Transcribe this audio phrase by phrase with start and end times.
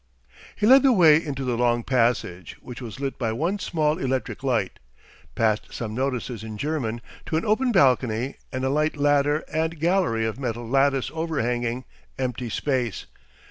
[0.55, 4.41] He led the way into the long passage, which was lit by one small electric
[4.41, 4.79] light,
[5.35, 10.25] past some notices in German, to an open balcony and a light ladder and gallery
[10.25, 11.85] of metal lattice overhanging,
[12.17, 13.05] empty space.